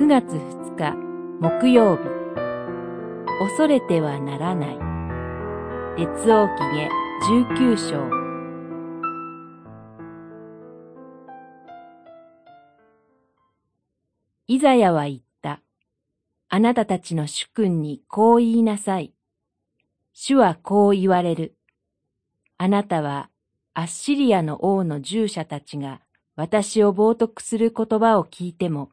[0.00, 0.96] 9月2日
[1.40, 2.04] 木曜日
[3.38, 4.78] 恐れてはならない
[6.00, 6.88] 列王記下
[7.28, 8.08] 19章
[14.46, 15.60] イザヤは言った。
[16.48, 19.12] あなたたちの主君にこう言いなさい。
[20.14, 21.56] 主はこう言われる。
[22.56, 23.28] あなたは
[23.74, 26.00] アッシリアの王の従者たちが
[26.36, 28.92] 私を冒涜する言葉を聞いても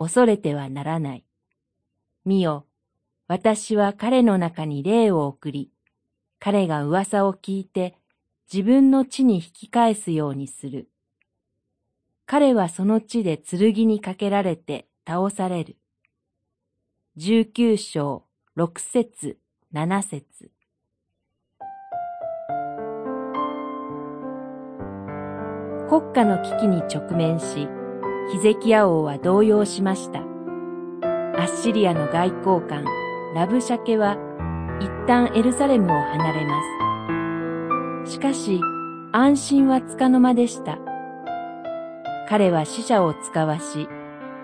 [0.00, 1.24] 恐れてはならない。
[2.24, 2.64] 見よ、
[3.28, 5.70] 私は彼の中に霊を送り、
[6.38, 7.94] 彼が噂を聞いて
[8.50, 10.88] 自分の地に引き返すようにする。
[12.24, 15.76] 彼はその地で剣にかけられて倒される。
[17.16, 19.36] 十九章六節
[19.70, 20.50] 七節
[25.90, 27.68] 国家の危機に直面し、
[28.30, 30.20] ヒゼキヤ王は動揺しました。
[30.20, 30.22] ア
[31.46, 32.84] ッシリアの外交官、
[33.34, 34.16] ラブシャケは
[34.80, 38.12] 一旦エルサレムを離れます。
[38.12, 38.60] しかし、
[39.12, 40.78] 安心はつかの間でした。
[42.28, 43.88] 彼は死者を使わし、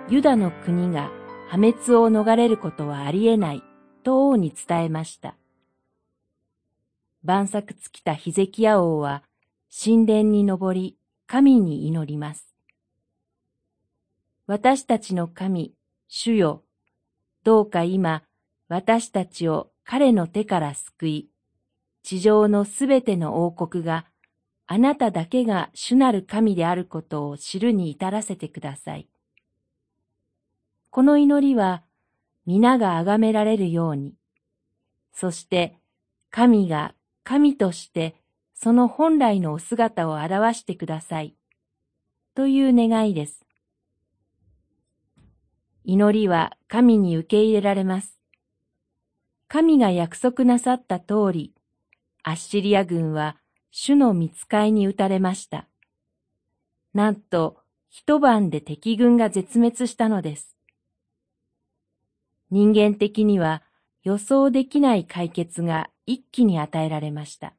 [0.09, 1.13] ユダの国が
[1.49, 3.63] 破滅を逃れることはありえない
[4.03, 5.37] と王に伝えました。
[7.23, 9.23] 晩作尽きたヒゼキヤ王は
[9.73, 10.97] 神殿に登り、
[11.29, 12.56] 神に祈ります。
[14.49, 15.75] 私たちの神、
[16.07, 16.63] 主よ、
[17.43, 18.23] どうか今、
[18.69, 21.31] 私たちを彼の手から救い、
[22.05, 24.07] 地上のすべての王国が
[24.69, 29.09] あなただけが主なる神であることを知るに至らせてください。
[30.91, 31.83] この祈りは
[32.47, 34.15] 皆が崇められるように、
[35.13, 35.77] そして
[36.31, 38.15] 神が神として
[38.55, 41.35] その本来のお姿を表してください。
[42.37, 43.46] という願いです。
[45.89, 48.19] 祈りは神に受け入れられます。
[49.47, 51.55] 神が約束なさった通り、
[52.25, 53.37] アッシリア軍は
[53.71, 55.69] 主の見つかいに打たれました。
[56.93, 57.59] なんと
[57.89, 60.57] 一晩で敵軍が絶滅したのです。
[62.51, 63.63] 人間的には
[64.03, 67.55] 予想できない解決が一気に与えられました。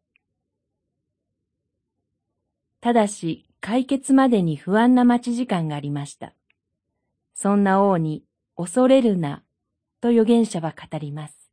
[2.82, 6.34] ただし、解決までに不安な待ち時間がありました。
[7.40, 8.24] そんな王に
[8.56, 9.44] 恐れるな、
[10.02, 11.52] と預言者は語ります。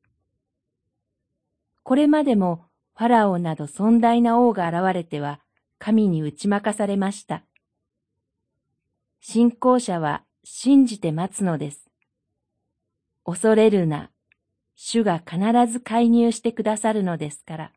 [1.83, 2.65] これまでも
[2.97, 5.41] ファラオなど尊大な王が現れては
[5.79, 7.45] 神に打ち負かされました。
[9.21, 11.91] 信仰者は信じて待つのです。
[13.27, 14.11] 恐れるな、
[14.75, 15.39] 主が必
[15.71, 17.73] ず介入してくださるのですから。